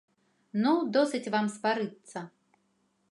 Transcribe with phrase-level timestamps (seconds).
[0.61, 2.19] Ну, досыць вам сварыцца!